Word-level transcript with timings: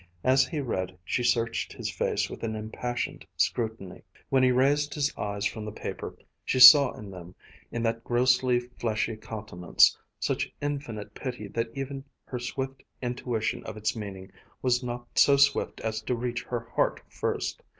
As 0.23 0.47
he 0.47 0.59
read 0.59 0.97
she 1.05 1.21
searched 1.23 1.73
his 1.73 1.91
face 1.91 2.27
with 2.27 2.41
an 2.41 2.55
impassioned 2.55 3.23
scrutiny. 3.37 4.01
When 4.29 4.41
he 4.41 4.51
raised 4.51 4.95
his 4.95 5.15
eyes 5.15 5.45
from 5.45 5.63
the 5.63 5.71
paper, 5.71 6.17
she 6.43 6.59
saw 6.59 6.91
in 6.97 7.11
them, 7.11 7.35
in 7.71 7.83
that 7.83 8.03
grossly 8.03 8.61
fleshy 8.61 9.15
countenance, 9.15 9.95
such 10.19 10.51
infinite 10.59 11.13
pity 11.13 11.47
that 11.49 11.69
even 11.75 12.03
her 12.25 12.39
swift 12.39 12.81
intuition 12.99 13.63
of 13.65 13.77
its 13.77 13.95
meaning 13.95 14.31
was 14.63 14.81
not 14.81 15.05
so 15.19 15.37
swift 15.37 15.79
as 15.81 16.01
to 16.01 16.15
reach 16.15 16.41
her 16.45 16.61
heart 16.61 17.01
first. 17.07 17.61